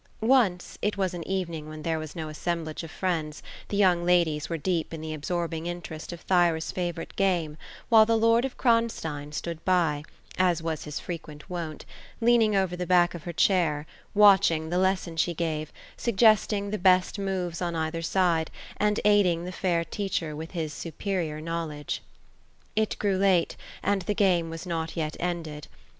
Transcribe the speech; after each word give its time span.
Once.— 0.23 0.79
it 0.81 0.97
was 0.97 1.13
an 1.13 1.21
evening 1.27 1.69
when 1.69 1.83
there 1.83 1.99
was 1.99 2.15
no 2.15 2.27
assemblage 2.27 2.81
of 2.81 2.89
friends, 2.89 3.43
the 3.67 3.77
young 3.77 4.03
ladies 4.03 4.49
were 4.49 4.57
deep 4.57 4.95
in 4.95 4.99
the 4.99 5.13
absorbing 5.13 5.67
interest 5.67 6.11
of 6.11 6.25
Th3Ta'8 6.25 6.73
favorite 6.73 7.15
game, 7.15 7.55
while 7.89 8.03
the 8.07 8.17
lord 8.17 8.43
of 8.43 8.57
Kronstein 8.57 9.31
stood 9.31 9.63
by, 9.63 10.01
as 10.39 10.59
was 10.63 10.85
his 10.85 10.99
frequent 10.99 11.51
wont, 11.51 11.85
leaning 12.19 12.55
over 12.55 12.75
the 12.75 12.87
back 12.87 13.13
of 13.13 13.25
her 13.25 13.31
chair, 13.31 13.85
watching 14.15 14.71
the 14.71 14.79
lesson 14.79 15.17
she 15.17 15.35
gave, 15.35 15.71
sug 15.95 16.17
gesting 16.17 16.71
the 16.71 16.79
best 16.79 17.19
moves 17.19 17.61
on 17.61 17.75
either 17.75 18.01
side, 18.01 18.49
and 18.77 18.99
aiding 19.05 19.45
the 19.45 19.51
fair 19.51 19.83
teacher 19.85 20.35
with 20.35 20.53
bis 20.53 20.73
superior 20.73 21.39
knowledge. 21.39 22.01
It 22.75 22.97
grew 22.97 23.17
late, 23.17 23.55
and 23.83 24.01
the 24.01 24.15
game 24.15 24.49
was 24.49 24.65
not 24.65 24.97
yet 24.97 25.15
ended. 25.19 25.67